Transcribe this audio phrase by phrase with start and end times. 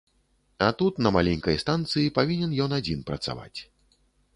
[0.57, 3.57] А тут, на маленькай станцыі, павінен ён адзін працаваць.